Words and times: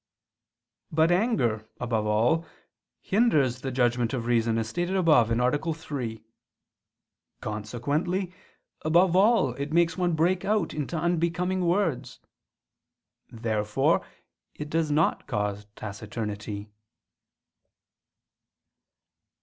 But 0.91 1.11
anger, 1.11 1.69
above 1.79 2.07
all, 2.07 2.43
hinders 3.01 3.61
the 3.61 3.71
judgment 3.71 4.15
of 4.15 4.25
reason, 4.25 4.57
as 4.57 4.67
stated 4.67 4.95
above 4.95 5.29
(A. 5.29 5.73
3). 5.75 6.23
Consequently 7.39 8.33
above 8.83 9.15
all 9.15 9.51
it 9.53 9.71
makes 9.71 9.99
one 9.99 10.13
break 10.13 10.43
out 10.43 10.73
into 10.73 10.97
unbecoming 10.97 11.63
words. 11.67 12.19
Therefore 13.29 14.03
it 14.55 14.71
does 14.71 14.89
not 14.89 15.27
cause 15.27 15.67
taciturnity. 15.75 16.71